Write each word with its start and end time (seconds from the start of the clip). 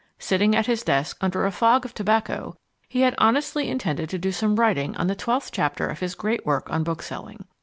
Sitting 0.17 0.55
at 0.55 0.65
his 0.65 0.81
desk 0.81 1.17
under 1.21 1.45
a 1.45 1.51
fog 1.51 1.85
of 1.85 1.93
tobacco, 1.93 2.57
he 2.89 3.01
had 3.01 3.13
honestly 3.19 3.69
intended 3.69 4.09
to 4.09 4.17
do 4.17 4.31
some 4.31 4.55
writing 4.55 4.95
on 4.95 5.05
the 5.05 5.13
twelfth 5.13 5.51
chapter 5.51 5.85
of 5.85 5.99
his 5.99 6.15
great 6.15 6.43
work 6.43 6.67
on 6.71 6.81
bookselling. 6.83 7.45